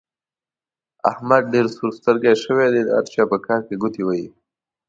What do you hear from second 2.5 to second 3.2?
دی؛ د هر